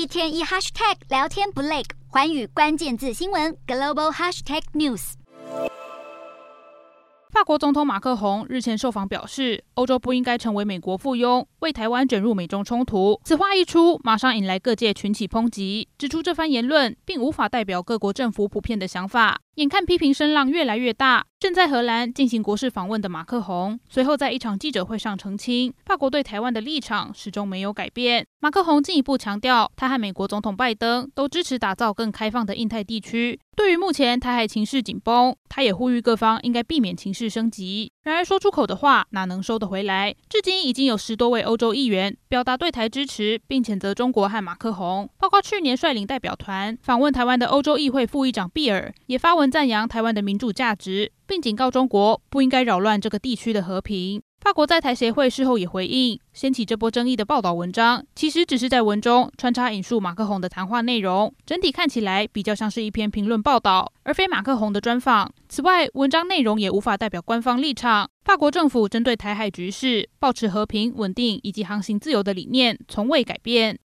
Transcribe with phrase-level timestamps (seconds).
[0.00, 5.12] 一天一 hashtag 聊天不累，环宇关键字新闻 global hashtag news。
[7.30, 13.20] 法国总统马克宏日前受访表示，欧洲不应该成为美国附庸，为台湾卷入美中冲突。
[13.24, 19.38] 此话一出，马上引来各界群起抨击，指出这番言论并无法代表各国政府普遍的想法。
[19.56, 28.26] 眼看批评声浪越来越大，正在荷兰进行国事访问的马克宏，随后在一场记者会上澄清，法国对台湾的立场始终没有改变。
[28.40, 33.40] 马克宏进一步强调，他和美国总统拜登都支持打造更开放的印太地区。
[33.56, 37.90] 对于目前台海情势紧绷，他也呼吁各方应该避免情势升级。
[38.02, 40.14] 然而，说出口的话哪能收得回来？
[40.26, 54.22] 至今已经有十多位欧洲议员表达对台支持，并谴责中国和马克宏，包括去年率领代表团访问台湾的欧洲议会副议长毕尔，也发文赞扬台湾的民主价值，并警告中国不应该扰乱这个地区的和平。
[54.40, 65.30] 法国在台协会事后也回应，掀起这波争议的报道文章，其实只是在文中穿插引述马克宏的谈话内容，整体看起来比较像是一篇评论报道，而非马克宏的专访。
[65.46, 68.08] 此外，文章内容也无法代表官方立场。
[68.24, 73.78] 法国政府针对台海局势，保持和平、稳定以及航行自由的理念，从未改变。